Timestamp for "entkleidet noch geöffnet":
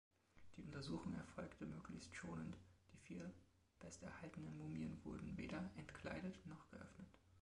5.77-7.19